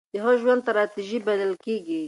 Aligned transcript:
د 0.13 0.13
هغه 0.23 0.35
ژوند 0.41 0.65
تراژيدي 0.67 1.17
بلل 1.25 1.53
کېږي. 1.65 1.99